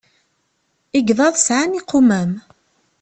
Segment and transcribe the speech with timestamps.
[0.97, 2.31] Igḍaḍ sɛan iqumam.